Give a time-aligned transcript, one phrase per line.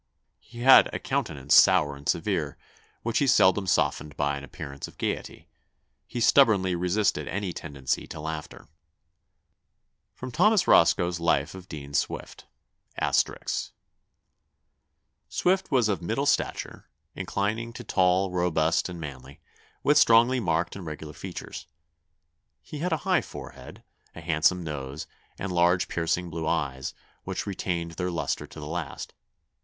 [0.39, 2.57] He had a countenance sour and severe,
[3.03, 5.47] which he seldom softened by an appearance of gaiety.
[6.07, 8.67] He stubbornly resisted any tendency to laughter."
[10.15, 12.47] [Sidenote: Thomas Roscoe's Life of Dean Swift.
[13.61, 19.39] *] "Swift was of middle stature, inclining to tall, robust, and manly,
[19.83, 21.67] with strongly marked and regular features.
[22.63, 23.83] He had a high forehead,
[24.15, 25.05] a handsome nose,
[25.37, 29.13] and large piercing blue eyes, which retained their lustre to the last.